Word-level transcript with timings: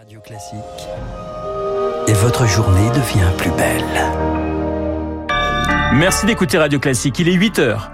Radio 0.00 0.20
Classique. 0.20 0.56
Et 2.08 2.14
votre 2.14 2.46
journée 2.46 2.88
devient 2.88 3.30
plus 3.36 3.50
belle. 3.50 3.84
Merci 5.92 6.24
d'écouter 6.24 6.56
Radio 6.56 6.80
Classique, 6.80 7.18
il 7.18 7.28
est 7.28 7.34
8 7.34 7.58
heures. 7.58 7.90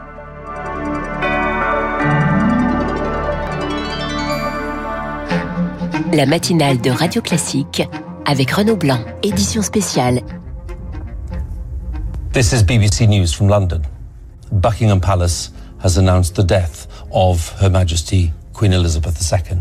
La 6.13 6.27
matinale 6.27 6.81
de 6.81 6.91
Radio 6.91 7.21
Classique 7.21 7.83
avec 8.25 8.53
Renaud 8.53 8.77
Blanc, 8.77 9.01
édition 9.25 9.63
spéciale. 9.63 10.21
This 12.33 12.53
is 12.53 12.63
BBC 12.63 13.09
News 13.09 13.35
from 13.35 13.49
London. 13.49 13.83
Buckingham 14.53 15.01
Palace 15.01 15.51
has 15.83 15.99
announced 15.99 16.37
the 16.37 16.47
death 16.47 16.87
of 17.11 17.53
Her 17.61 17.69
Majesty 17.69 18.33
Queen 18.53 18.73
Elizabeth 18.73 19.21
II. 19.21 19.59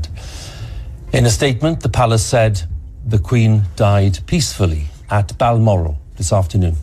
In 1.16 1.26
a 1.26 1.30
statement, 1.30 1.80
the 1.80 1.88
palace 1.88 2.26
said 2.26 2.64
the 3.06 3.20
Queen 3.20 3.64
died 3.78 4.20
peacefully 4.26 4.88
at 5.10 5.38
Balmoral 5.38 5.98
this 6.18 6.34
afternoon. 6.34 6.76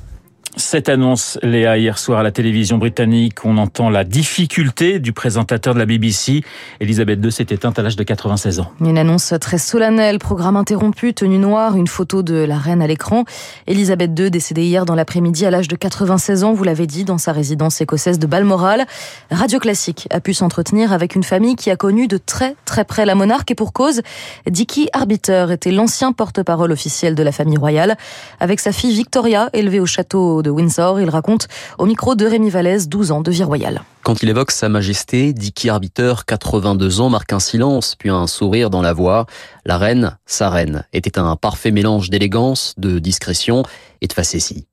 Cette 0.56 0.90
annonce, 0.90 1.38
Léa, 1.42 1.78
hier 1.78 1.98
soir 1.98 2.18
à 2.18 2.22
la 2.22 2.30
télévision 2.30 2.76
britannique, 2.76 3.46
on 3.46 3.56
entend 3.56 3.88
la 3.88 4.04
difficulté 4.04 4.98
du 4.98 5.14
présentateur 5.14 5.72
de 5.72 5.78
la 5.78 5.86
BBC. 5.86 6.44
Elisabeth 6.78 7.24
II 7.24 7.32
s'est 7.32 7.46
éteinte 7.48 7.78
à 7.78 7.82
l'âge 7.82 7.96
de 7.96 8.02
96 8.02 8.60
ans. 8.60 8.70
Une 8.80 8.98
annonce 8.98 9.32
très 9.40 9.56
solennelle, 9.56 10.18
programme 10.18 10.56
interrompu, 10.56 11.14
tenue 11.14 11.38
noire, 11.38 11.76
une 11.76 11.86
photo 11.86 12.22
de 12.22 12.34
la 12.34 12.58
reine 12.58 12.82
à 12.82 12.86
l'écran. 12.86 13.24
Elisabeth 13.66 14.10
II, 14.18 14.30
décédée 14.30 14.64
hier 14.64 14.84
dans 14.84 14.94
l'après-midi 14.94 15.46
à 15.46 15.50
l'âge 15.50 15.68
de 15.68 15.76
96 15.76 16.44
ans, 16.44 16.52
vous 16.52 16.64
l'avez 16.64 16.86
dit, 16.86 17.04
dans 17.04 17.18
sa 17.18 17.32
résidence 17.32 17.80
écossaise 17.80 18.18
de 18.18 18.26
Balmoral. 18.26 18.84
Radio 19.30 19.58
Classique 19.58 20.06
a 20.10 20.20
pu 20.20 20.34
s'entretenir 20.34 20.92
avec 20.92 21.14
une 21.14 21.24
famille 21.24 21.56
qui 21.56 21.70
a 21.70 21.76
connu 21.76 22.08
de 22.08 22.18
très 22.18 22.56
très 22.66 22.84
près 22.84 23.06
la 23.06 23.14
monarque 23.14 23.50
et 23.50 23.54
pour 23.54 23.72
cause, 23.72 24.02
Dicky 24.46 24.90
Arbiter 24.92 25.46
était 25.50 25.72
l'ancien 25.72 26.12
porte-parole 26.12 26.72
officiel 26.72 27.14
de 27.14 27.22
la 27.22 27.32
famille 27.32 27.58
royale. 27.58 27.96
Avec 28.38 28.60
sa 28.60 28.72
fille 28.72 28.94
Victoria, 28.94 29.48
élevée 29.54 29.80
au 29.80 29.86
château 29.86 30.41
de 30.42 30.50
Windsor. 30.50 31.00
Il 31.00 31.10
raconte 31.10 31.48
au 31.78 31.86
micro 31.86 32.14
de 32.14 32.26
Rémi 32.26 32.50
Vallès, 32.50 32.88
12 32.88 33.12
ans 33.12 33.20
de 33.20 33.30
vie 33.30 33.44
royale. 33.44 33.82
Quand 34.04 34.20
il 34.20 34.28
évoque 34.28 34.50
Sa 34.50 34.68
Majesté, 34.68 35.32
Dicky 35.32 35.68
Arbiter, 35.68 36.24
82 36.26 37.00
ans, 37.00 37.08
marque 37.08 37.32
un 37.32 37.38
silence, 37.38 37.94
puis 37.96 38.10
un 38.10 38.26
sourire 38.26 38.68
dans 38.68 38.82
la 38.82 38.92
voix. 38.92 39.26
La 39.64 39.78
reine, 39.78 40.18
sa 40.26 40.50
reine, 40.50 40.84
était 40.92 41.20
un 41.20 41.36
parfait 41.36 41.70
mélange 41.70 42.10
d'élégance, 42.10 42.74
de 42.78 42.98
discrétion 42.98 43.62
et 44.00 44.08
de 44.08 44.12
facétie. 44.12 44.66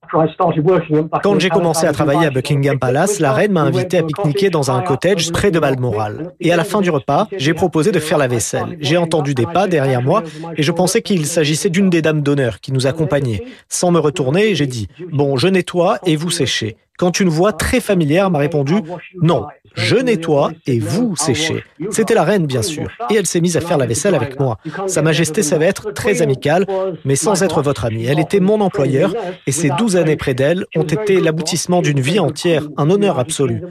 Quand 1.21 1.39
j'ai 1.39 1.49
commencé 1.49 1.85
à 1.85 1.91
travailler 1.91 2.25
à 2.25 2.31
Buckingham 2.31 2.79
Palace, 2.79 3.19
la 3.19 3.31
reine 3.31 3.51
m'a 3.51 3.61
invité 3.61 3.99
à 3.99 4.03
pique-niquer 4.03 4.49
dans 4.49 4.71
un 4.71 4.81
cottage 4.81 5.31
près 5.31 5.51
de 5.51 5.59
Balmoral. 5.59 6.31
Et 6.39 6.51
à 6.51 6.57
la 6.57 6.63
fin 6.63 6.81
du 6.81 6.89
repas, 6.89 7.27
j'ai 7.37 7.53
proposé 7.53 7.91
de 7.91 7.99
faire 7.99 8.17
la 8.17 8.27
vaisselle. 8.27 8.77
J'ai 8.79 8.97
entendu 8.97 9.35
des 9.35 9.45
pas 9.45 9.67
derrière 9.67 10.01
moi 10.01 10.23
et 10.57 10.63
je 10.63 10.71
pensais 10.71 11.03
qu'il 11.03 11.27
s'agissait 11.27 11.69
d'une 11.69 11.91
des 11.91 12.01
dames 12.01 12.23
d'honneur 12.23 12.61
qui 12.61 12.71
nous 12.71 12.87
accompagnait. 12.87 13.43
Sans 13.67 13.91
me 13.91 13.99
retourner, 13.99 14.55
j'ai 14.55 14.65
dit 14.65 14.87
«Bon, 15.11 15.37
je 15.37 15.47
nettoie 15.47 15.99
et 16.07 16.15
vous 16.15 16.31
séchez» 16.31 16.77
quand 16.99 17.19
une 17.21 17.29
voix 17.29 17.53
très 17.53 17.79
familière 17.79 18.29
m'a 18.29 18.39
répondu⁇ 18.39 18.73
Non, 19.21 19.47
je 19.73 19.95
nettoie 19.95 20.51
et 20.67 20.79
vous 20.79 21.15
séchez. 21.15 21.63
C'était 21.91 22.13
la 22.13 22.23
reine, 22.23 22.45
bien 22.45 22.61
sûr, 22.61 22.89
et 23.09 23.15
elle 23.15 23.25
s'est 23.25 23.39
mise 23.39 23.55
à 23.55 23.61
faire 23.61 23.77
la 23.77 23.85
vaisselle 23.85 24.15
avec 24.15 24.39
moi. 24.39 24.57
Sa 24.87 25.01
Majesté 25.01 25.41
savait 25.41 25.67
être 25.67 25.91
très 25.91 26.21
amicale, 26.21 26.65
mais 27.05 27.15
sans 27.15 27.41
être 27.41 27.61
votre 27.61 27.85
amie. 27.85 28.05
Elle 28.05 28.19
était 28.19 28.41
mon 28.41 28.59
employeur, 28.59 29.13
et 29.47 29.51
ces 29.53 29.69
douze 29.69 29.95
années 29.95 30.17
près 30.17 30.33
d'elle 30.33 30.65
ont 30.75 30.83
été 30.83 31.21
l'aboutissement 31.21 31.81
d'une 31.81 32.01
vie 32.01 32.19
entière, 32.19 32.67
un 32.75 32.89
honneur 32.89 33.17
absolu. 33.17 33.63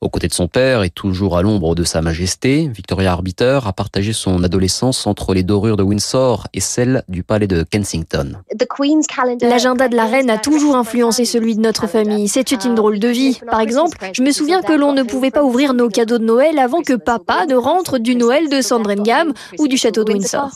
Aux 0.00 0.08
côtés 0.08 0.28
de 0.28 0.32
son 0.32 0.46
père 0.46 0.82
et 0.84 0.90
toujours 0.90 1.36
à 1.36 1.42
l'ombre 1.42 1.74
de 1.74 1.82
Sa 1.82 2.02
Majesté, 2.02 2.68
Victoria 2.72 3.12
Arbiter 3.12 3.60
a 3.64 3.72
partagé 3.72 4.12
son 4.12 4.44
adolescence 4.44 5.08
entre 5.08 5.34
les 5.34 5.42
dorures 5.42 5.76
de 5.76 5.82
Windsor 5.82 6.46
et 6.54 6.60
celles 6.60 7.02
du 7.08 7.24
palais 7.24 7.48
de 7.48 7.64
Kensington. 7.64 8.38
L'agenda 9.42 9.88
de 9.88 9.96
la 9.96 10.06
reine 10.06 10.30
a 10.30 10.38
toujours 10.38 10.76
influencé 10.84 11.24
celui 11.24 11.56
de 11.56 11.62
notre 11.62 11.86
famille. 11.86 12.28
C'était 12.28 12.56
une 12.56 12.74
drôle 12.74 12.98
de 12.98 13.08
vie. 13.08 13.40
Par 13.50 13.60
exemple, 13.60 13.96
je 14.12 14.22
me 14.22 14.30
souviens 14.32 14.60
que 14.60 14.74
l'on 14.74 14.92
ne 14.92 15.02
pouvait 15.02 15.30
pas 15.30 15.42
ouvrir 15.42 15.72
nos 15.72 15.88
cadeaux 15.88 16.18
de 16.18 16.24
Noël 16.24 16.58
avant 16.58 16.82
que 16.82 16.92
papa 16.92 17.46
ne 17.46 17.54
rentre 17.54 17.98
du 17.98 18.16
Noël 18.16 18.50
de 18.50 18.60
Sandringham 18.60 19.32
ou 19.58 19.66
du 19.66 19.78
château 19.78 20.04
de 20.04 20.12
Windsor. 20.12 20.50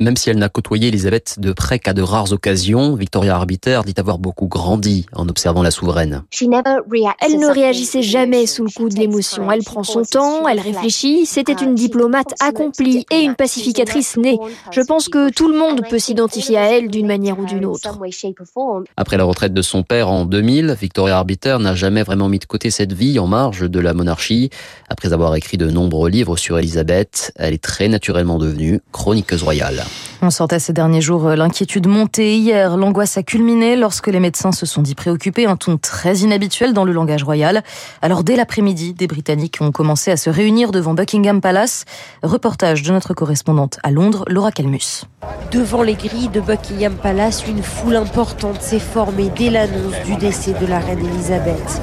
Même 0.00 0.16
si 0.16 0.30
elle 0.30 0.38
n'a 0.38 0.48
côtoyé 0.48 0.88
Elisabeth 0.88 1.36
de 1.38 1.52
près 1.52 1.78
qu'à 1.78 1.92
de 1.92 2.00
rares 2.00 2.32
occasions, 2.32 2.94
Victoria 2.94 3.36
Arbiter 3.36 3.80
dit 3.84 3.92
avoir 3.98 4.18
beaucoup 4.18 4.46
grandi 4.46 5.04
en 5.14 5.28
observant 5.28 5.62
la 5.62 5.70
souveraine. 5.70 6.22
Elle 6.40 7.38
ne 7.38 7.52
réagissait 7.52 8.02
jamais 8.02 8.46
sous 8.46 8.64
le 8.64 8.70
coup 8.70 8.88
de 8.88 8.96
l'émotion. 8.96 9.52
Elle 9.52 9.64
prend 9.64 9.82
son 9.82 10.02
temps, 10.02 10.48
elle 10.48 10.60
réfléchit. 10.60 11.26
C'était 11.26 11.52
une 11.52 11.74
diplomate 11.74 12.32
accomplie 12.40 13.04
et 13.10 13.20
une 13.20 13.34
pacificatrice 13.34 14.16
née. 14.16 14.38
Je 14.70 14.80
pense 14.80 15.10
que 15.10 15.28
tout 15.28 15.48
le 15.48 15.58
monde 15.58 15.82
peut 15.90 15.98
s'identifier 15.98 16.56
à 16.56 16.72
elle 16.72 16.88
d'une 16.88 17.06
manière 17.06 17.38
ou 17.38 17.44
d'une 17.44 17.66
autre. 17.66 17.98
Après 18.96 19.18
la 19.18 19.24
retraite 19.24 19.41
de 19.48 19.62
son 19.62 19.82
père 19.82 20.08
en 20.08 20.24
2000, 20.24 20.76
Victoria 20.80 21.18
Arbiter 21.18 21.56
n'a 21.58 21.74
jamais 21.74 22.02
vraiment 22.02 22.28
mis 22.28 22.38
de 22.38 22.44
côté 22.44 22.70
cette 22.70 22.92
vie 22.92 23.18
en 23.18 23.26
marge 23.26 23.68
de 23.68 23.80
la 23.80 23.94
monarchie. 23.94 24.50
Après 24.88 25.12
avoir 25.12 25.34
écrit 25.34 25.56
de 25.56 25.70
nombreux 25.70 26.10
livres 26.10 26.36
sur 26.36 26.58
Elisabeth, 26.58 27.32
elle 27.36 27.54
est 27.54 27.62
très 27.62 27.88
naturellement 27.88 28.38
devenue 28.38 28.80
chroniqueuse 28.92 29.42
royale. 29.42 29.82
On 30.24 30.30
sentait 30.30 30.60
ces 30.60 30.72
derniers 30.72 31.00
jours 31.00 31.30
l'inquiétude 31.30 31.88
monter. 31.88 32.36
Hier, 32.36 32.76
l'angoisse 32.76 33.16
a 33.16 33.24
culminé 33.24 33.74
lorsque 33.74 34.06
les 34.06 34.20
médecins 34.20 34.52
se 34.52 34.66
sont 34.66 34.80
dit 34.80 34.94
préoccupés, 34.94 35.46
un 35.46 35.56
ton 35.56 35.78
très 35.78 36.18
inhabituel 36.18 36.72
dans 36.74 36.84
le 36.84 36.92
langage 36.92 37.24
royal. 37.24 37.64
Alors 38.02 38.22
dès 38.22 38.36
l'après-midi, 38.36 38.94
des 38.94 39.08
Britanniques 39.08 39.58
ont 39.60 39.72
commencé 39.72 40.12
à 40.12 40.16
se 40.16 40.30
réunir 40.30 40.70
devant 40.70 40.94
Buckingham 40.94 41.40
Palace. 41.40 41.86
Reportage 42.22 42.84
de 42.84 42.92
notre 42.92 43.14
correspondante 43.14 43.80
à 43.82 43.90
Londres, 43.90 44.24
Laura 44.28 44.52
Calmus. 44.52 45.06
Devant 45.50 45.82
les 45.82 45.94
grilles 45.94 46.28
de 46.28 46.40
Buckingham 46.40 46.94
Palace, 46.94 47.44
une 47.48 47.64
foule 47.64 47.96
importante 47.96 48.62
s'est 48.62 48.78
formée 48.78 49.28
dès 49.36 49.50
l'annonce 49.50 50.04
du 50.06 50.14
décès 50.14 50.52
de 50.52 50.66
la 50.66 50.78
reine 50.78 51.04
Elisabeth. 51.04 51.82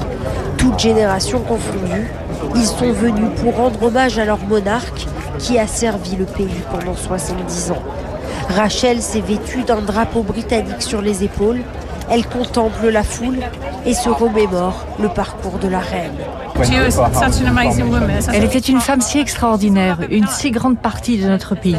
Toutes 0.57 0.79
générations 0.79 1.41
confondues, 1.41 2.07
ils 2.55 2.65
sont 2.65 2.93
venus 2.93 3.31
pour 3.41 3.57
rendre 3.57 3.83
hommage 3.83 4.17
à 4.17 4.23
leur 4.23 4.39
monarque 4.39 5.07
qui 5.39 5.59
a 5.59 5.67
servi 5.67 6.15
le 6.15 6.25
pays 6.25 6.63
pendant 6.71 6.95
70 6.95 7.71
ans. 7.71 7.83
Rachel 8.49 9.01
s'est 9.01 9.21
vêtue 9.21 9.63
d'un 9.63 9.81
drapeau 9.81 10.23
britannique 10.23 10.81
sur 10.81 11.01
les 11.01 11.23
épaules. 11.23 11.61
Elle 12.09 12.25
contemple 12.25 12.89
la 12.89 13.03
foule 13.03 13.37
et 13.85 13.93
se 13.93 14.09
remémore 14.09 14.85
le 14.99 15.09
parcours 15.09 15.59
de 15.59 15.67
la 15.67 15.79
reine. 15.79 16.17
Elle 18.33 18.43
était 18.43 18.57
une 18.57 18.79
femme 18.79 19.01
si 19.01 19.19
extraordinaire, 19.19 19.99
une 20.09 20.27
si 20.27 20.49
grande 20.49 20.79
partie 20.79 21.19
de 21.19 21.29
notre 21.29 21.55
pays. 21.55 21.77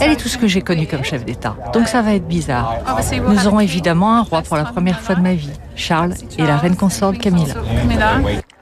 Elle 0.00 0.12
est 0.12 0.16
tout 0.16 0.28
ce 0.28 0.38
que 0.38 0.48
j'ai 0.48 0.62
connu 0.62 0.86
comme 0.86 1.04
chef 1.04 1.24
d'État. 1.24 1.54
Donc 1.74 1.86
ça 1.86 2.00
va 2.00 2.14
être 2.14 2.26
bizarre. 2.26 2.76
Nous 3.28 3.46
aurons 3.46 3.60
évidemment 3.60 4.16
un 4.16 4.22
roi 4.22 4.40
pour 4.40 4.56
la 4.56 4.64
première 4.64 5.00
fois 5.00 5.14
de 5.14 5.20
ma 5.20 5.34
vie, 5.34 5.52
Charles, 5.76 6.14
et 6.38 6.42
la 6.42 6.56
reine 6.56 6.76
consorte 6.76 7.18
Camilla. 7.18 7.54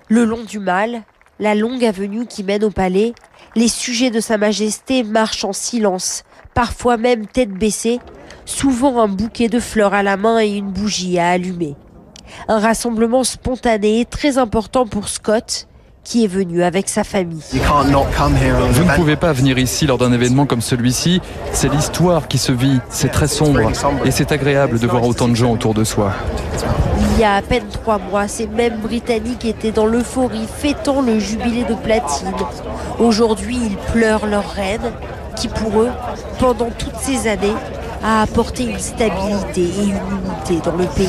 Le 0.08 0.24
long 0.24 0.42
du 0.44 0.58
mal, 0.58 1.02
la 1.38 1.54
longue 1.54 1.84
avenue 1.84 2.26
qui 2.26 2.42
mène 2.42 2.64
au 2.64 2.70
palais, 2.70 3.14
les 3.54 3.68
sujets 3.68 4.10
de 4.10 4.20
Sa 4.20 4.38
Majesté 4.38 5.04
marchent 5.04 5.44
en 5.44 5.52
silence, 5.52 6.24
parfois 6.58 6.96
même 6.96 7.24
tête 7.28 7.52
baissée, 7.52 8.00
souvent 8.44 9.00
un 9.00 9.06
bouquet 9.06 9.48
de 9.48 9.60
fleurs 9.60 9.94
à 9.94 10.02
la 10.02 10.16
main 10.16 10.40
et 10.40 10.48
une 10.48 10.72
bougie 10.72 11.16
à 11.16 11.28
allumer. 11.28 11.76
Un 12.48 12.58
rassemblement 12.58 13.22
spontané 13.22 14.04
très 14.04 14.38
important 14.38 14.84
pour 14.84 15.08
Scott, 15.08 15.68
qui 16.02 16.24
est 16.24 16.26
venu 16.26 16.64
avec 16.64 16.88
sa 16.88 17.04
famille. 17.04 17.44
Vous 17.52 18.84
ne 18.84 18.96
pouvez 18.96 19.14
pas 19.14 19.32
venir 19.32 19.56
ici 19.56 19.86
lors 19.86 19.98
d'un 19.98 20.12
événement 20.12 20.46
comme 20.46 20.60
celui-ci. 20.60 21.20
C'est 21.52 21.68
l'histoire 21.68 22.26
qui 22.26 22.38
se 22.38 22.50
vit, 22.50 22.80
c'est 22.88 23.12
très 23.12 23.28
sombre 23.28 23.70
et 24.04 24.10
c'est 24.10 24.32
agréable 24.32 24.80
de 24.80 24.86
voir 24.88 25.04
autant 25.04 25.28
de 25.28 25.36
gens 25.36 25.52
autour 25.52 25.74
de 25.74 25.84
soi. 25.84 26.12
Il 27.12 27.20
y 27.20 27.22
a 27.22 27.36
à 27.36 27.42
peine 27.42 27.66
trois 27.70 27.98
mois, 27.98 28.26
ces 28.26 28.48
mêmes 28.48 28.80
Britanniques 28.80 29.44
étaient 29.44 29.70
dans 29.70 29.86
l'euphorie 29.86 30.48
fêtant 30.58 31.02
le 31.02 31.20
jubilé 31.20 31.62
de 31.62 31.74
platine. 31.74 32.32
Aujourd'hui, 32.98 33.58
ils 33.62 33.76
pleurent 33.92 34.26
leur 34.26 34.50
reine, 34.50 34.92
qui 35.38 35.48
pour 35.48 35.82
eux, 35.82 35.90
pendant 36.40 36.70
toutes 36.70 36.96
ces 37.00 37.28
années, 37.28 37.54
a 38.02 38.22
apporté 38.22 38.64
une 38.64 38.78
stabilité 38.78 39.62
et 39.62 39.84
une 39.84 39.90
unité 39.90 40.60
dans 40.64 40.76
le 40.76 40.84
pays. 40.86 41.08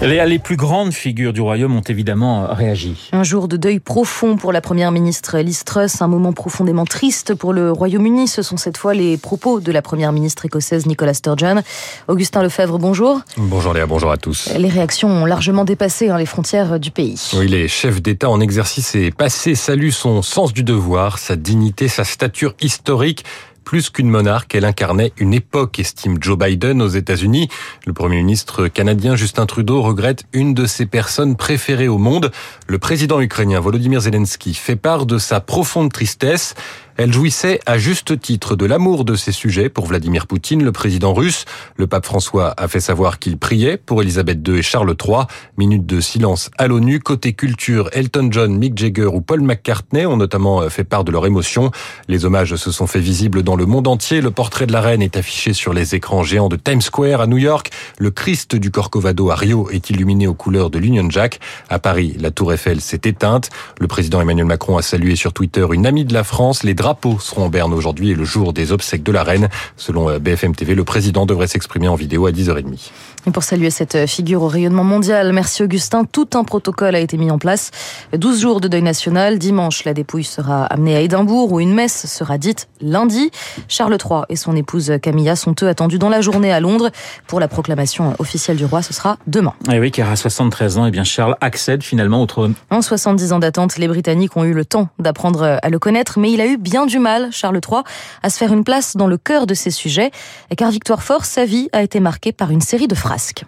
Les, 0.00 0.24
les 0.24 0.38
plus 0.38 0.56
grandes 0.56 0.92
figures 0.92 1.32
du 1.32 1.40
royaume 1.40 1.76
ont 1.76 1.82
évidemment 1.82 2.46
réagi. 2.50 3.10
Un 3.12 3.24
jour 3.24 3.46
de 3.46 3.56
deuil 3.56 3.78
profond 3.78 4.36
pour 4.36 4.52
la 4.52 4.60
première 4.60 4.90
ministre 4.90 5.38
Liz 5.38 5.64
Truss, 5.64 6.00
un 6.00 6.08
moment 6.08 6.32
profondément 6.32 6.86
triste 6.86 7.34
pour 7.34 7.52
le 7.52 7.70
Royaume-Uni. 7.70 8.26
Ce 8.26 8.42
sont 8.42 8.56
cette 8.56 8.78
fois 8.78 8.94
les 8.94 9.18
propos 9.18 9.60
de 9.60 9.70
la 9.70 9.82
première 9.82 10.12
ministre 10.12 10.46
écossaise 10.46 10.86
Nicola 10.86 11.12
Sturgeon. 11.12 11.62
Augustin 12.08 12.42
Lefebvre, 12.42 12.78
bonjour. 12.78 13.20
Bonjour 13.36 13.74
Léa, 13.74 13.86
bonjour 13.86 14.10
à 14.10 14.16
tous. 14.16 14.50
Les 14.56 14.68
réactions 14.68 15.08
ont 15.08 15.26
largement 15.26 15.64
dépassé 15.64 16.08
hein, 16.08 16.16
les 16.16 16.26
frontières 16.26 16.80
du 16.80 16.90
pays. 16.90 17.20
Oui, 17.34 17.48
les 17.48 17.68
chefs 17.68 18.00
d'État 18.00 18.30
en 18.30 18.40
exercice 18.40 18.94
et 18.94 19.10
passé 19.10 19.54
saluent 19.54 19.92
son 19.92 20.22
sens 20.22 20.54
du 20.54 20.62
devoir, 20.62 21.18
sa 21.18 21.36
dignité, 21.36 21.88
sa 21.88 22.04
stature 22.04 22.54
historique 22.60 23.24
plus 23.70 23.88
qu'une 23.88 24.10
monarque, 24.10 24.56
elle 24.56 24.64
incarnait 24.64 25.12
une 25.16 25.32
époque, 25.32 25.78
estime 25.78 26.16
Joe 26.20 26.36
Biden 26.36 26.82
aux 26.82 26.88
États-Unis. 26.88 27.48
Le 27.86 27.92
Premier 27.92 28.16
ministre 28.16 28.66
canadien 28.66 29.14
Justin 29.14 29.46
Trudeau 29.46 29.80
regrette 29.80 30.24
une 30.32 30.54
de 30.54 30.66
ses 30.66 30.86
personnes 30.86 31.36
préférées 31.36 31.86
au 31.86 31.96
monde. 31.96 32.32
Le 32.66 32.80
président 32.80 33.20
ukrainien 33.20 33.60
Volodymyr 33.60 34.00
Zelensky 34.00 34.54
fait 34.54 34.74
part 34.74 35.06
de 35.06 35.18
sa 35.18 35.38
profonde 35.38 35.92
tristesse. 35.92 36.56
Elle 37.02 37.14
jouissait 37.14 37.60
à 37.64 37.78
juste 37.78 38.20
titre 38.20 38.56
de 38.56 38.66
l'amour 38.66 39.06
de 39.06 39.14
ses 39.14 39.32
sujets 39.32 39.70
pour 39.70 39.86
Vladimir 39.86 40.26
Poutine, 40.26 40.62
le 40.62 40.70
président 40.70 41.14
russe. 41.14 41.46
Le 41.76 41.86
pape 41.86 42.04
François 42.04 42.52
a 42.58 42.68
fait 42.68 42.78
savoir 42.78 43.18
qu'il 43.18 43.38
priait 43.38 43.78
pour 43.78 44.02
Elisabeth 44.02 44.46
II 44.46 44.58
et 44.58 44.62
Charles 44.62 44.94
III. 45.02 45.20
Minute 45.56 45.86
de 45.86 45.98
silence 46.02 46.50
à 46.58 46.68
l'ONU. 46.68 47.00
Côté 47.00 47.32
culture, 47.32 47.88
Elton 47.94 48.28
John, 48.30 48.54
Mick 48.54 48.76
Jagger 48.76 49.06
ou 49.06 49.22
Paul 49.22 49.40
McCartney 49.40 50.04
ont 50.04 50.18
notamment 50.18 50.68
fait 50.68 50.84
part 50.84 51.04
de 51.04 51.10
leur 51.10 51.24
émotion. 51.24 51.70
Les 52.06 52.26
hommages 52.26 52.54
se 52.56 52.70
sont 52.70 52.86
fait 52.86 53.00
visibles 53.00 53.42
dans 53.42 53.56
le 53.56 53.64
monde 53.64 53.88
entier. 53.88 54.20
Le 54.20 54.30
portrait 54.30 54.66
de 54.66 54.72
la 54.72 54.82
reine 54.82 55.00
est 55.00 55.16
affiché 55.16 55.54
sur 55.54 55.72
les 55.72 55.94
écrans 55.94 56.22
géants 56.22 56.50
de 56.50 56.56
Times 56.56 56.82
Square 56.82 57.22
à 57.22 57.26
New 57.26 57.38
York. 57.38 57.70
Le 57.96 58.10
Christ 58.10 58.56
du 58.56 58.70
Corcovado 58.70 59.30
à 59.30 59.36
Rio 59.36 59.70
est 59.70 59.88
illuminé 59.88 60.26
aux 60.26 60.34
couleurs 60.34 60.68
de 60.68 60.78
l'Union 60.78 61.08
Jack. 61.08 61.40
À 61.70 61.78
Paris, 61.78 62.14
la 62.20 62.30
tour 62.30 62.52
Eiffel 62.52 62.82
s'est 62.82 63.00
éteinte. 63.04 63.48
Le 63.80 63.86
président 63.86 64.20
Emmanuel 64.20 64.44
Macron 64.44 64.76
a 64.76 64.82
salué 64.82 65.16
sur 65.16 65.32
Twitter 65.32 65.64
une 65.72 65.86
amie 65.86 66.04
de 66.04 66.12
la 66.12 66.24
France. 66.24 66.62
Les 66.62 66.74
drapeaux 66.90 67.20
seront 67.20 67.44
en 67.44 67.48
berne 67.48 67.72
aujourd'hui 67.72 68.10
et 68.10 68.14
le 68.14 68.24
jour 68.24 68.52
des 68.52 68.72
obsèques 68.72 69.04
de 69.04 69.12
la 69.12 69.22
reine. 69.22 69.48
Selon 69.76 70.18
BFM 70.18 70.56
TV, 70.56 70.74
le 70.74 70.82
président 70.82 71.24
devrait 71.24 71.46
s'exprimer 71.46 71.86
en 71.86 71.94
vidéo 71.94 72.26
à 72.26 72.32
10h30. 72.32 72.90
Et 73.26 73.30
pour 73.30 73.44
saluer 73.44 73.70
cette 73.70 74.06
figure 74.06 74.42
au 74.42 74.48
rayonnement 74.48 74.82
mondial, 74.82 75.32
merci 75.32 75.62
Augustin, 75.62 76.04
tout 76.04 76.30
un 76.34 76.42
protocole 76.42 76.94
a 76.94 76.98
été 76.98 77.16
mis 77.16 77.30
en 77.30 77.38
place. 77.38 77.70
12 78.16 78.40
jours 78.40 78.60
de 78.60 78.66
deuil 78.66 78.82
national. 78.82 79.38
Dimanche, 79.38 79.84
la 79.84 79.94
dépouille 79.94 80.24
sera 80.24 80.64
amenée 80.64 80.96
à 80.96 81.00
Édimbourg 81.00 81.52
où 81.52 81.60
une 81.60 81.74
messe 81.74 82.06
sera 82.06 82.38
dite 82.38 82.68
lundi. 82.80 83.30
Charles 83.68 83.98
III 84.02 84.22
et 84.30 84.36
son 84.36 84.56
épouse 84.56 84.94
Camilla 85.02 85.36
sont 85.36 85.54
eux 85.62 85.68
attendus 85.68 85.98
dans 85.98 86.08
la 86.08 86.22
journée 86.22 86.50
à 86.50 86.58
Londres. 86.58 86.90
Pour 87.28 87.38
la 87.38 87.46
proclamation 87.46 88.14
officielle 88.18 88.56
du 88.56 88.64
roi, 88.64 88.82
ce 88.82 88.94
sera 88.94 89.18
demain. 89.28 89.52
Et 89.70 89.78
oui, 89.78 89.92
car 89.92 90.10
à 90.10 90.16
73 90.16 90.78
ans, 90.78 90.86
eh 90.86 90.90
bien 90.90 91.04
Charles 91.04 91.36
accède 91.40 91.84
finalement 91.84 92.22
au 92.22 92.26
trône. 92.26 92.54
En 92.70 92.82
70 92.82 93.32
ans 93.32 93.38
d'attente, 93.38 93.76
les 93.76 93.86
Britanniques 93.86 94.36
ont 94.36 94.44
eu 94.44 94.54
le 94.54 94.64
temps 94.64 94.88
d'apprendre 94.98 95.58
à 95.62 95.68
le 95.68 95.78
connaître, 95.78 96.18
mais 96.18 96.32
il 96.32 96.40
a 96.40 96.46
eu 96.46 96.56
bien 96.56 96.79
du 96.86 96.98
mal, 96.98 97.28
Charles 97.32 97.60
III, 97.66 97.82
à 98.22 98.30
se 98.30 98.38
faire 98.38 98.52
une 98.52 98.64
place 98.64 98.96
dans 98.96 99.06
le 99.06 99.16
cœur 99.16 99.46
de 99.46 99.54
ses 99.54 99.70
sujets, 99.70 100.10
car 100.56 100.70
Victoire 100.70 101.02
Fort, 101.02 101.24
sa 101.24 101.44
vie 101.44 101.68
a 101.72 101.82
été 101.82 102.00
marquée 102.00 102.32
par 102.32 102.50
une 102.50 102.60
série 102.60 102.88
de 102.88 102.94
frasques. 102.94 103.44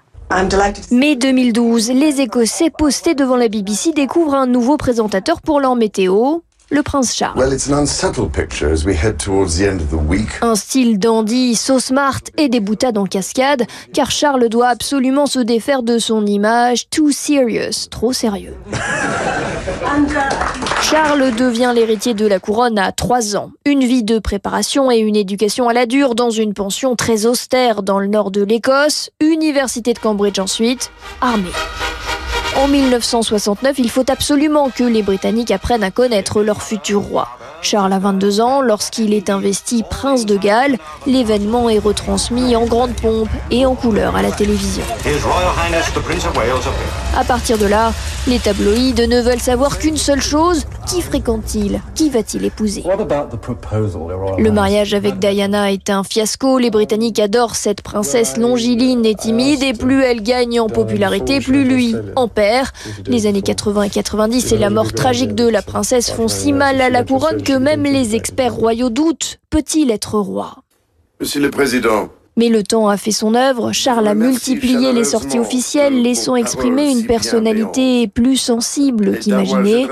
Mai 0.91 1.17
2012, 1.17 1.91
les 1.91 2.21
Écossais 2.21 2.71
postés 2.71 3.15
devant 3.15 3.37
la 3.37 3.49
BBC 3.49 3.93
découvrent 3.93 4.35
un 4.35 4.47
nouveau 4.47 4.77
présentateur 4.77 5.43
pour 5.43 5.61
leur 5.61 5.77
météo 5.77 6.41
le 6.73 6.83
prince 6.83 7.15
Charles. 7.15 7.39
Un 10.41 10.55
style 10.55 10.99
dandy, 10.99 11.55
sauce 11.55 11.85
smart 11.85 12.21
et 12.39 12.49
des 12.49 12.61
boutades 12.61 12.97
en 12.97 13.05
cascade, 13.05 13.65
car 13.93 14.11
Charles 14.11 14.49
doit 14.49 14.69
absolument 14.69 15.27
se 15.27 15.39
défaire 15.39 15.83
de 15.83 15.99
son 15.99 16.25
image 16.25 16.89
too 16.89 17.11
serious, 17.11 17.89
trop 17.91 18.15
sérieux. 18.15 18.55
Charles 20.83 21.35
devient 21.35 21.73
l'héritier 21.75 22.15
de 22.15 22.27
la 22.27 22.39
couronne 22.39 22.79
à 22.79 22.93
3 22.93 23.37
ans. 23.37 23.51
Une 23.65 23.85
vie 23.85 24.03
de 24.03 24.19
préparation 24.19 24.91
et 24.91 24.99
une 24.99 25.17
éducation 25.17 25.69
à 25.69 25.73
la 25.73 25.87
dure 25.87 26.15
dans 26.15 26.31
une 26.31 26.55
pension 26.55 26.97
très 26.97 27.27
austère 27.27 27.83
dans 27.83 27.99
le 27.99 28.07
nord 28.09 28.31
de 28.31 28.43
l'Écosse, 28.43 29.11
université 29.21 29.95
de 29.95 29.99
Cambridge 29.99 30.39
ensuite, 30.39 30.91
armée. 31.21 31.53
En 32.57 32.69
1969, 32.69 33.79
il 33.79 33.91
faut 33.91 34.11
absolument 34.11 34.69
que 34.71 34.85
les 34.85 35.03
Britanniques 35.03 35.51
apprennent 35.51 35.85
à 35.85 35.91
connaître 35.91 36.43
leur 36.43 36.63
futur 36.63 37.01
roi. 37.01 37.29
Charles 37.63 37.93
a 37.93 37.99
22 37.99 38.41
ans 38.41 38.61
lorsqu'il 38.61 39.15
est 39.15 39.31
investi 39.31 39.85
prince 39.89 40.27
de 40.27 40.37
Galles. 40.37 40.77
L'événement 41.07 41.71
est 41.71 41.79
retransmis 41.79 42.57
en 42.57 42.67
grande 42.67 42.93
pompe 42.93 43.29
et 43.51 43.65
en 43.65 43.75
couleur 43.75 44.17
à 44.17 44.23
la 44.23 44.31
télévision. 44.33 44.83
À 47.17 47.25
partir 47.25 47.59
de 47.59 47.67
là, 47.67 47.93
les 48.27 48.39
tabloïds 48.39 48.95
ne 48.95 49.21
veulent 49.21 49.41
savoir 49.41 49.79
qu'une 49.79 49.97
seule 49.97 50.21
chose 50.21 50.65
qui 50.87 51.01
fréquente-t-il? 51.01 51.81
Qui 51.95 52.11
va-t-il 52.11 52.45
épouser? 52.45 52.85
Le 54.39 54.51
mariage 54.51 54.95
avec 54.95 55.19
Diana 55.19 55.73
est 55.73 55.91
un 55.91 56.03
fiasco. 56.03 56.59
Les 56.59 56.71
Britanniques 56.71 57.19
adorent 57.19 57.55
cette 57.55 57.83
princesse 57.83 58.37
longiligne 58.37 59.05
et 59.05 59.15
timide, 59.15 59.63
et 59.63 59.73
plus 59.73 60.03
elle 60.03 60.23
gagne 60.23 60.61
en 60.61 60.69
popularité, 60.69 61.41
plus 61.41 61.65
lui 61.65 61.95
en 62.17 62.29
perd. 62.29 62.69
Les 63.07 63.27
années 63.27 63.43
80 63.43 63.83
et 63.83 63.91
90 63.91 64.53
et 64.53 64.59
la 64.59 64.71
mort 64.71 64.93
tragique 64.93 65.35
de 65.35 65.49
la 65.49 65.63
princesse 65.63 66.11
font 66.11 66.29
si 66.29 66.53
mal 66.53 66.81
à 66.81 66.91
la 66.91 67.05
couronne 67.05 67.43
que 67.43 67.52
même 67.59 67.85
les 67.85 68.15
experts 68.15 68.55
royaux 68.55 68.91
doutent. 68.91 69.39
Peut-il 69.51 69.91
être 69.91 70.19
roi? 70.19 70.63
Monsieur 71.21 71.41
le 71.41 71.51
Président, 71.51 72.09
mais 72.37 72.49
le 72.49 72.63
temps 72.63 72.89
a 72.89 72.97
fait 72.97 73.13
son 73.13 73.35
œuvre, 73.35 73.73
Charles 73.73 74.09
a 74.09 74.15
multiplié 74.15 74.93
les 74.93 75.05
sorties 75.05 75.39
officielles, 75.39 76.03
laissant 76.03 76.35
exprimer 76.35 76.91
une 76.91 77.07
personnalité 77.07 78.09
plus 78.09 78.37
sensible 78.37 79.19
qu'imaginée. 79.19 79.87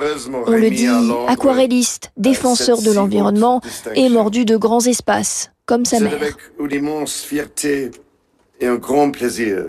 On 0.47 0.53
le 0.53 0.71
dit, 0.71 0.89
aquarelliste, 1.29 2.13
défenseur 2.17 2.81
de 2.81 2.93
l'environnement 2.93 3.61
et 3.95 4.09
mordu 4.09 4.45
de 4.45 4.57
grands 4.57 4.81
espaces, 4.81 5.51
comme 5.67 5.85
sa 5.85 6.01
mère 6.01 6.19
et 8.61 8.67
un 8.67 8.77
grand 8.77 9.11
plaisir. 9.11 9.65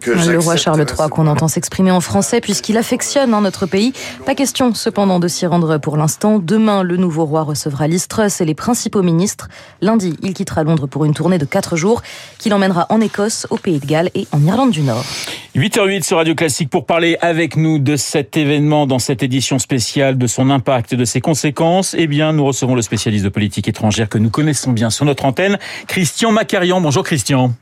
Que 0.00 0.10
le 0.10 0.38
roi 0.38 0.56
Charles 0.56 0.84
III 0.86 1.08
qu'on 1.08 1.26
entend 1.26 1.48
s'exprimer 1.48 1.90
en 1.90 2.00
français 2.00 2.40
puisqu'il 2.40 2.76
affectionne 2.76 3.32
hein, 3.32 3.40
notre 3.40 3.66
pays. 3.66 3.92
Pas 4.26 4.34
question 4.34 4.74
cependant 4.74 5.18
de 5.18 5.28
s'y 5.28 5.46
rendre 5.46 5.78
pour 5.78 5.96
l'instant. 5.96 6.38
Demain, 6.38 6.82
le 6.82 6.96
nouveau 6.96 7.24
roi 7.24 7.42
recevra 7.42 7.88
l'Istrus 7.88 8.40
et 8.40 8.44
les 8.44 8.54
principaux 8.54 9.02
ministres. 9.02 9.48
Lundi, 9.80 10.14
il 10.22 10.34
quittera 10.34 10.62
Londres 10.62 10.86
pour 10.86 11.04
une 11.04 11.14
tournée 11.14 11.38
de 11.38 11.46
4 11.46 11.76
jours 11.76 12.02
qui 12.38 12.50
l'emmènera 12.50 12.86
en 12.90 13.00
Écosse, 13.00 13.46
au 13.50 13.56
Pays 13.56 13.80
de 13.80 13.86
Galles 13.86 14.10
et 14.14 14.26
en 14.32 14.44
Irlande 14.44 14.70
du 14.70 14.82
Nord. 14.82 15.04
8h08 15.56 16.02
sur 16.04 16.18
Radio 16.18 16.34
Classique 16.34 16.70
pour 16.70 16.84
parler 16.84 17.16
avec 17.20 17.56
nous 17.56 17.78
de 17.78 17.96
cet 17.96 18.36
événement 18.36 18.86
dans 18.86 18.98
cette 18.98 19.22
édition 19.22 19.58
spéciale, 19.58 20.18
de 20.18 20.26
son 20.26 20.50
impact 20.50 20.92
et 20.92 20.96
de 20.96 21.04
ses 21.04 21.20
conséquences. 21.20 21.96
Eh 21.98 22.06
bien, 22.06 22.32
nous 22.32 22.44
recevons 22.44 22.74
le 22.74 22.82
spécialiste 22.82 23.24
de 23.24 23.30
politique 23.30 23.66
étrangère 23.68 24.08
que 24.08 24.18
nous 24.18 24.30
connaissons 24.30 24.72
bien 24.72 24.90
sur 24.90 25.06
notre 25.06 25.24
antenne, 25.24 25.58
Christian 25.86 26.30
Macarian. 26.30 26.80
Bonjour 26.80 27.02
Christian. 27.02 27.54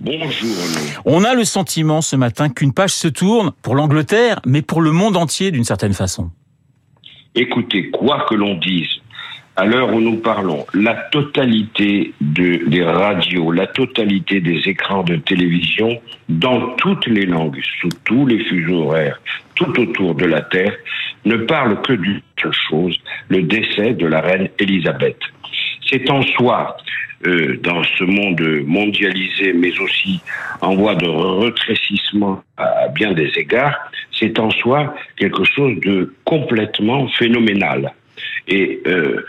Bonjour. 0.00 0.56
On 1.04 1.24
a 1.24 1.34
le 1.34 1.44
sentiment 1.44 2.02
ce 2.02 2.16
matin 2.16 2.48
qu'une 2.48 2.72
page 2.72 2.90
se 2.90 3.08
tourne 3.08 3.52
pour 3.62 3.74
l'Angleterre, 3.74 4.40
mais 4.44 4.62
pour 4.62 4.82
le 4.82 4.92
monde 4.92 5.16
entier 5.16 5.50
d'une 5.50 5.64
certaine 5.64 5.94
façon. 5.94 6.30
Écoutez, 7.34 7.90
quoi 7.90 8.26
que 8.28 8.34
l'on 8.34 8.54
dise, 8.54 8.88
à 9.56 9.64
l'heure 9.64 9.92
où 9.92 10.00
nous 10.00 10.16
parlons, 10.16 10.66
la 10.74 10.94
totalité 10.94 12.12
de, 12.20 12.68
des 12.68 12.84
radios, 12.84 13.52
la 13.52 13.66
totalité 13.66 14.40
des 14.40 14.60
écrans 14.66 15.04
de 15.04 15.16
télévision, 15.16 16.00
dans 16.28 16.74
toutes 16.76 17.06
les 17.06 17.26
langues, 17.26 17.60
sous 17.80 17.88
tous 18.04 18.26
les 18.26 18.44
fuseaux 18.44 18.84
horaires, 18.84 19.20
tout 19.54 19.80
autour 19.80 20.14
de 20.14 20.26
la 20.26 20.42
Terre, 20.42 20.74
ne 21.24 21.36
parle 21.36 21.80
que 21.82 21.92
d'une 21.92 22.20
seule 22.40 22.52
chose, 22.68 22.96
le 23.28 23.42
décès 23.42 23.94
de 23.94 24.06
la 24.06 24.20
reine 24.20 24.48
Élisabeth. 24.58 25.18
C'est 25.88 26.10
en 26.10 26.22
soi 26.22 26.76
euh, 27.26 27.58
dans 27.62 27.82
ce 27.84 28.04
monde 28.04 28.42
mondialisé, 28.66 29.52
mais 29.54 29.78
aussi 29.80 30.20
en 30.60 30.74
voie 30.74 30.94
de 30.94 31.06
retrécissement 31.06 32.42
à 32.56 32.88
bien 32.88 33.12
des 33.12 33.30
égards, 33.36 33.78
c'est 34.12 34.38
en 34.38 34.50
soi 34.50 34.94
quelque 35.16 35.44
chose 35.44 35.78
de 35.80 36.12
complètement 36.24 37.08
phénoménal. 37.08 37.92
Et 38.48 38.80
euh, 38.86 39.24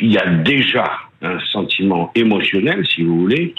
il 0.00 0.12
y 0.12 0.18
a 0.18 0.26
déjà 0.26 0.84
un 1.22 1.40
sentiment 1.40 2.10
émotionnel, 2.14 2.86
si 2.86 3.02
vous 3.02 3.20
voulez, 3.20 3.54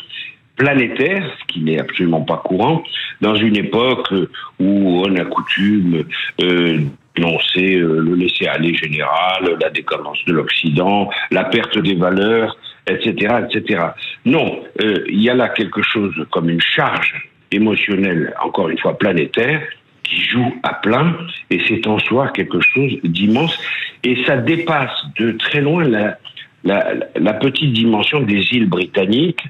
planétaire, 0.56 1.24
ce 1.40 1.54
qui 1.54 1.62
n'est 1.62 1.80
absolument 1.80 2.22
pas 2.22 2.38
courant, 2.38 2.84
dans 3.20 3.36
une 3.36 3.58
époque 3.58 4.14
où 4.60 5.04
on 5.06 5.16
a 5.16 5.26
coutume 5.26 6.04
euh, 6.42 6.82
d'énoncer 7.16 7.76
le 7.76 8.16
laisser-aller 8.16 8.74
général, 8.76 9.58
la 9.60 9.70
décadence 9.70 10.20
de 10.26 10.34
l'Occident, 10.34 11.10
la 11.32 11.44
perte 11.46 11.78
des 11.78 11.96
valeurs, 11.96 12.58
etc., 12.88 13.36
etc. 13.50 13.84
Non, 14.26 14.64
euh, 14.82 15.04
il 15.08 15.22
y 15.22 15.30
a 15.30 15.34
là 15.34 15.50
quelque 15.50 15.82
chose 15.82 16.14
comme 16.32 16.50
une 16.50 16.62
charge 16.62 17.30
émotionnelle, 17.52 18.34
encore 18.44 18.70
une 18.70 18.78
fois 18.78 18.98
planétaire, 18.98 19.62
qui 20.04 20.22
joue 20.22 20.54
à 20.64 20.74
plein, 20.76 21.16
et 21.50 21.62
c'est 21.68 21.86
en 21.88 22.00
soi 22.00 22.30
quelque 22.30 22.60
chose 22.62 22.94
d'immense, 23.04 23.58
et 24.04 24.24
ça 24.26 24.38
dépasse 24.38 25.06
de 25.20 25.32
très 25.32 25.62
loin 25.62 25.84
la, 25.84 26.18
la, 26.64 27.34
petite 27.34 27.74
dimension 27.74 28.22
des 28.22 28.42
îles 28.52 28.68
britanniques, 28.68 29.44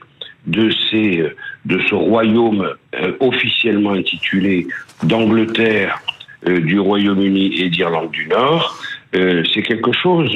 de, 0.48 0.72
ces, 0.90 1.24
de 1.66 1.80
ce 1.88 1.94
royaume 1.94 2.74
euh, 2.96 3.14
officiellement 3.20 3.92
intitulé 3.92 4.68
d'Angleterre, 5.04 6.00
euh, 6.00 6.11
du 6.46 6.80
Royaume-Uni 6.80 7.62
et 7.62 7.70
d'Irlande 7.70 8.12
du 8.12 8.28
Nord. 8.28 8.78
c'est 9.14 9.62
quelque 9.62 9.92
chose 9.94 10.32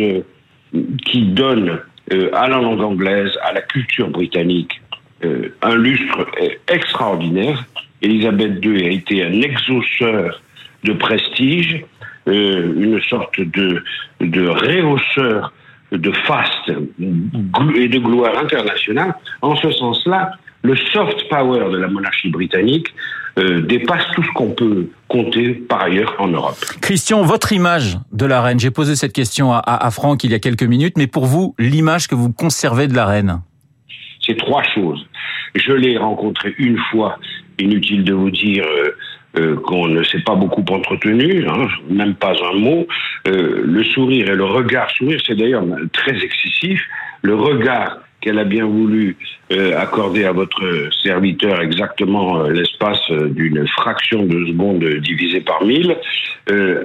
qui 1.05 1.21
donne 1.23 1.79
euh, 2.13 2.29
à 2.33 2.47
la 2.47 2.59
langue 2.59 2.81
anglaise, 2.81 3.31
à 3.43 3.51
la 3.51 3.61
culture 3.61 4.09
britannique, 4.09 4.79
euh, 5.23 5.49
un 5.63 5.75
lustre 5.75 6.27
extraordinaire. 6.67 7.65
Elisabeth 8.03 8.63
II 8.63 8.85
a 8.85 8.89
été 8.89 9.23
un 9.23 9.41
exauceur 9.41 10.39
de 10.83 10.93
prestige, 10.93 11.83
euh, 12.27 12.73
une 12.77 13.01
sorte 13.01 13.41
de, 13.41 13.83
de 14.19 14.47
réhausseur 14.47 15.51
de 15.91 16.11
faste 16.11 16.69
et 16.69 17.87
de 17.87 17.99
gloire 17.99 18.37
internationale. 18.37 19.15
En 19.41 19.55
ce 19.55 19.71
sens-là, 19.71 20.31
le 20.63 20.75
soft 20.75 21.29
power 21.29 21.71
de 21.71 21.77
la 21.77 21.87
monarchie 21.87 22.29
britannique 22.29 22.93
dépasse 23.37 24.05
tout 24.15 24.23
ce 24.23 24.31
qu'on 24.33 24.51
peut 24.51 24.87
compter 25.09 25.53
par 25.53 25.83
ailleurs 25.83 26.15
en 26.19 26.27
Europe. 26.27 26.57
Christian, 26.81 27.21
votre 27.23 27.51
image 27.51 27.97
de 28.13 28.25
la 28.25 28.41
reine, 28.41 28.59
j'ai 28.59 28.71
posé 28.71 28.95
cette 28.95 29.13
question 29.13 29.51
à, 29.51 29.59
à, 29.59 29.91
Franck 29.91 30.23
il 30.23 30.31
y 30.31 30.33
a 30.33 30.39
quelques 30.39 30.63
minutes, 30.63 30.93
mais 30.97 31.07
pour 31.07 31.25
vous, 31.25 31.53
l'image 31.59 32.07
que 32.07 32.15
vous 32.15 32.31
conservez 32.31 32.87
de 32.87 32.95
la 32.95 33.05
reine? 33.05 33.41
C'est 34.25 34.37
trois 34.37 34.63
choses. 34.63 35.05
Je 35.53 35.73
l'ai 35.73 35.97
rencontrée 35.97 36.55
une 36.57 36.77
fois, 36.89 37.19
inutile 37.59 38.03
de 38.03 38.13
vous 38.13 38.31
dire... 38.31 38.65
Euh, 38.65 38.95
euh, 39.37 39.55
qu'on 39.57 39.87
ne 39.87 40.03
s'est 40.03 40.21
pas 40.21 40.35
beaucoup 40.35 40.65
entretenu, 40.69 41.45
hein, 41.47 41.67
même 41.89 42.15
pas 42.15 42.33
un 42.51 42.57
mot. 42.57 42.87
Euh, 43.27 43.61
le 43.65 43.83
sourire 43.83 44.29
et 44.29 44.35
le 44.35 44.45
regard 44.45 44.89
sourire, 44.91 45.19
c'est 45.25 45.35
d'ailleurs 45.35 45.65
très 45.93 46.15
excessif. 46.23 46.81
Le 47.21 47.35
regard 47.35 47.99
qu'elle 48.25 48.39
a 48.39 48.43
bien 48.43 48.65
voulu 48.65 49.15
euh, 49.51 49.77
accorder 49.79 50.25
à 50.25 50.31
votre 50.31 50.89
serviteur 51.03 51.61
exactement 51.61 52.41
euh, 52.41 52.51
l'espace 52.51 52.99
euh, 53.11 53.29
d'une 53.29 53.67
fraction 53.67 54.25
de 54.25 54.47
seconde 54.47 54.83
divisée 54.83 55.41
par 55.41 55.63
mille, 55.63 55.95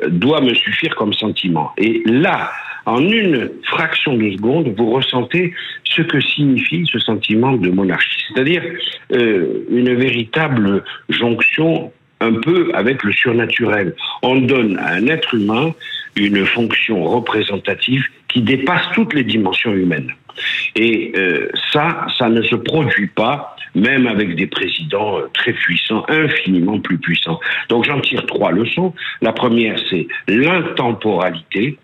doit 0.09 0.40
me 0.40 0.54
suffire 0.54 0.95
comme 0.97 1.12
sentiment. 1.12 1.73
Et 1.76 2.02
là, 2.07 2.50
en 2.87 3.00
une 3.00 3.50
fraction 3.64 4.16
de 4.16 4.30
seconde, 4.30 4.75
vous 4.76 4.90
ressentez 4.90 5.52
ce 5.85 6.00
que 6.00 6.19
signifie 6.19 6.87
ce 6.90 6.99
sentiment 6.99 7.52
de 7.52 7.69
monarchie, 7.69 8.25
c'est-à-dire 8.28 8.62
une 9.11 9.95
véritable 9.95 10.83
jonction 11.11 11.92
un 12.20 12.34
peu 12.34 12.70
avec 12.74 13.02
le 13.02 13.12
surnaturel. 13.12 13.94
On 14.22 14.36
donne 14.36 14.78
à 14.78 14.94
un 14.94 15.06
être 15.06 15.34
humain 15.34 15.74
une 16.16 16.44
fonction 16.44 17.04
représentative 17.04 18.04
qui 18.28 18.42
dépasse 18.42 18.86
toutes 18.94 19.14
les 19.14 19.24
dimensions 19.24 19.72
humaines. 19.72 20.12
Et 20.76 21.12
euh, 21.16 21.48
ça, 21.72 22.06
ça 22.18 22.28
ne 22.28 22.42
se 22.42 22.54
produit 22.54 23.08
pas, 23.08 23.56
même 23.74 24.06
avec 24.06 24.36
des 24.36 24.46
présidents 24.46 25.18
euh, 25.18 25.28
très 25.34 25.52
puissants, 25.52 26.04
infiniment 26.08 26.78
plus 26.78 26.98
puissants. 26.98 27.40
Donc 27.68 27.84
j'en 27.84 28.00
tire 28.00 28.24
trois 28.26 28.52
leçons. 28.52 28.94
La 29.20 29.32
première, 29.32 29.78
c'est 29.90 30.06
l'intemporalité. 30.28 31.78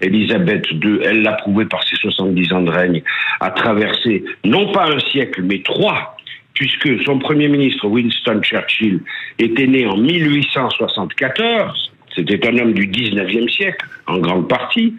Elisabeth 0.00 0.66
II, 0.72 0.98
elle 1.04 1.22
l'a 1.22 1.32
prouvé 1.34 1.64
par 1.64 1.82
ses 1.84 1.96
70 1.96 2.52
ans 2.52 2.62
de 2.62 2.70
règne, 2.70 3.02
a 3.40 3.50
traversé 3.50 4.24
non 4.44 4.72
pas 4.72 4.90
un 4.90 4.98
siècle, 4.98 5.42
mais 5.44 5.62
trois 5.62 6.16
puisque 6.54 7.02
son 7.04 7.18
Premier 7.18 7.48
ministre 7.48 7.86
Winston 7.86 8.40
Churchill 8.42 9.00
était 9.38 9.66
né 9.66 9.86
en 9.86 9.96
1874, 9.96 11.92
c'était 12.14 12.46
un 12.46 12.58
homme 12.58 12.74
du 12.74 12.88
19e 12.88 13.48
siècle, 13.50 13.86
en 14.06 14.18
grande 14.18 14.48
partie, 14.48 14.94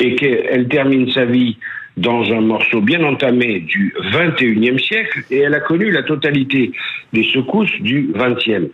et 0.00 0.16
qu'elle 0.16 0.66
termine 0.68 1.10
sa 1.12 1.24
vie 1.24 1.56
dans 1.96 2.24
un 2.30 2.40
morceau 2.40 2.80
bien 2.80 3.02
entamé 3.04 3.60
du 3.60 3.94
21e 4.12 4.78
siècle, 4.78 5.22
et 5.30 5.38
elle 5.38 5.54
a 5.54 5.60
connu 5.60 5.90
la 5.90 6.02
totalité 6.02 6.72
des 7.12 7.24
secousses 7.32 7.80
du 7.80 8.10
20e. 8.14 8.68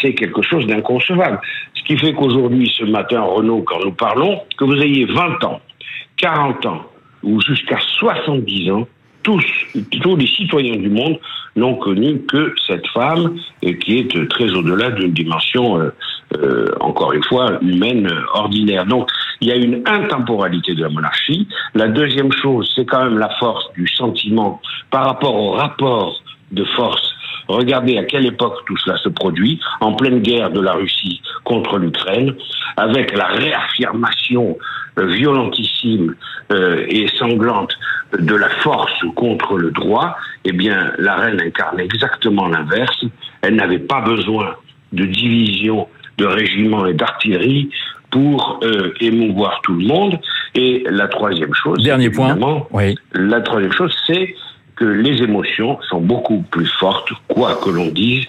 C'est 0.00 0.14
quelque 0.14 0.42
chose 0.42 0.66
d'inconcevable. 0.66 1.40
Ce 1.74 1.82
qui 1.84 1.98
fait 1.98 2.12
qu'aujourd'hui, 2.12 2.72
ce 2.76 2.84
matin, 2.84 3.22
Renaud, 3.22 3.62
quand 3.62 3.80
nous 3.84 3.92
parlons, 3.92 4.40
que 4.56 4.64
vous 4.64 4.80
ayez 4.80 5.04
20 5.06 5.44
ans, 5.44 5.60
40 6.18 6.66
ans, 6.66 6.86
ou 7.22 7.40
jusqu'à 7.40 7.78
70 7.98 8.70
ans, 8.70 8.88
tous, 9.22 9.44
tous 10.02 10.16
les 10.16 10.26
citoyens 10.26 10.76
du 10.76 10.88
monde 10.88 11.18
n'ont 11.56 11.74
connu 11.76 12.20
que 12.22 12.54
cette 12.66 12.86
femme 12.88 13.36
qui 13.60 13.98
est 13.98 14.28
très 14.28 14.50
au-delà 14.52 14.90
d'une 14.90 15.12
dimension, 15.12 15.80
euh, 15.80 15.90
euh, 16.36 16.66
encore 16.80 17.12
une 17.12 17.24
fois, 17.24 17.58
humaine 17.60 18.10
ordinaire. 18.34 18.86
Donc, 18.86 19.10
il 19.40 19.48
y 19.48 19.52
a 19.52 19.56
une 19.56 19.82
intemporalité 19.86 20.74
de 20.74 20.82
la 20.82 20.88
monarchie. 20.88 21.48
La 21.74 21.88
deuxième 21.88 22.32
chose, 22.32 22.70
c'est 22.74 22.86
quand 22.86 23.04
même 23.04 23.18
la 23.18 23.30
force 23.38 23.72
du 23.74 23.86
sentiment 23.88 24.60
par 24.90 25.06
rapport 25.06 25.34
au 25.34 25.50
rapport 25.52 26.22
de 26.52 26.64
force 26.64 27.14
Regardez 27.48 27.98
à 27.98 28.04
quelle 28.04 28.26
époque 28.26 28.58
tout 28.66 28.76
cela 28.78 28.96
se 28.98 29.08
produit, 29.08 29.60
en 29.80 29.92
pleine 29.92 30.20
guerre 30.20 30.50
de 30.50 30.60
la 30.60 30.72
Russie 30.72 31.20
contre 31.44 31.78
l'Ukraine, 31.78 32.34
avec 32.76 33.16
la 33.16 33.26
réaffirmation 33.26 34.56
euh, 34.98 35.06
violentissime 35.06 36.14
euh, 36.52 36.84
et 36.88 37.08
sanglante 37.16 37.72
de 38.18 38.34
la 38.34 38.48
force 38.48 39.04
contre 39.14 39.56
le 39.56 39.70
droit, 39.70 40.16
eh 40.44 40.52
bien, 40.52 40.92
la 40.98 41.14
reine 41.16 41.40
incarne 41.40 41.78
exactement 41.80 42.48
l'inverse. 42.48 43.04
Elle 43.42 43.56
n'avait 43.56 43.78
pas 43.78 44.00
besoin 44.00 44.56
de 44.92 45.04
division 45.04 45.88
de 46.18 46.26
régiments 46.26 46.86
et 46.86 46.94
d'artillerie 46.94 47.70
pour 48.10 48.60
euh, 48.62 48.92
émouvoir 49.00 49.60
tout 49.62 49.74
le 49.74 49.86
monde. 49.86 50.18
Et 50.54 50.84
la 50.90 51.06
troisième 51.06 51.54
chose, 51.54 51.82
dernier 51.82 52.10
point, 52.10 52.36
oui. 52.72 52.96
la 53.12 53.40
troisième 53.40 53.72
chose, 53.72 53.96
c'est 54.06 54.34
que 54.80 54.86
les 54.86 55.22
émotions 55.22 55.78
sont 55.90 56.00
beaucoup 56.00 56.42
plus 56.50 56.66
fortes, 56.66 57.10
quoi 57.28 57.60
que 57.62 57.68
l'on 57.68 57.88
dise, 57.88 58.24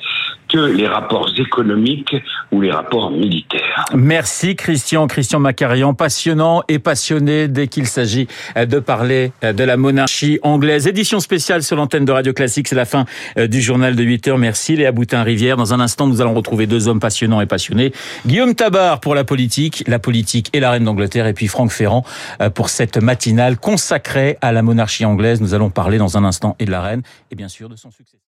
que 0.51 0.60
les 0.60 0.88
rapports 0.88 1.29
économiques 1.38 2.15
ou 2.51 2.62
les 2.62 2.72
rapports 2.72 3.12
militaires. 3.12 3.86
Merci 3.93 4.55
Christian, 4.55 5.08
Christian 5.08 5.39
Macarian, 5.39 5.93
passionnant 5.93 6.63
et 6.67 6.79
passionné 6.79 7.48
dès 7.48 7.67
qu'il 7.67 7.88
s'agit 7.88 8.27
de 8.55 8.79
parler 8.79 9.31
de 9.41 9.63
la 9.63 9.77
monarchie 9.77 10.39
anglaise. 10.43 10.88
Édition 10.88 11.20
spéciale 11.20 11.63
sur 11.63 11.75
l'antenne 11.75 12.05
de 12.05 12.12
Radio 12.12 12.34
Classique, 12.34 12.67
c'est 12.67 12.75
la 12.75 12.86
fin 12.86 13.05
euh, 13.38 13.48
du 13.48 13.62
journal 13.62 13.96
de 13.96 14.03
8 14.03 14.27
heures. 14.27 14.38
Merci 14.38 14.75
Léa 14.75 14.91
Boutin-Rivière. 14.91 15.58
Dans 15.58 15.74
un 15.74 15.79
instant, 15.79 16.08
nous 16.08 16.22
allons 16.22 16.34
retrouver 16.34 16.67
deux 16.67 16.88
hommes 16.88 17.00
passionnants 17.00 17.41
et 17.41 17.46
passionnés. 17.46 17.91
Guillaume 18.25 18.55
Tabar 18.55 19.00
pour 19.00 19.15
la 19.15 19.24
politique, 19.24 19.84
la 19.88 20.00
politique 20.00 20.50
et 20.53 20.60
la 20.60 20.72
reine 20.72 20.84
d'Angleterre, 20.84 21.27
et 21.27 21.34
puis 21.34 21.48
Franck 21.48 21.72
Ferrand 21.72 22.03
euh, 22.41 22.50
pour 22.50 22.70
cette 22.70 22.98
matinale 22.98 23.58
consacrée 23.58 24.38
à 24.41 24.51
la 24.51 24.62
monarchie 24.62 25.05
anglaise. 25.05 25.41
Nous 25.41 25.53
allons 25.53 25.70
parler 25.70 25.98
dans 25.98 26.17
un 26.17 26.24
instant 26.24 26.55
et 26.60 26.65
de 26.65 26.72
la 26.72 26.81
reine 26.81 27.01
et 27.31 27.36
bien 27.36 27.48
sûr 27.48 27.70
de 27.70 27.75
son 27.75 27.91
succès. 27.91 28.17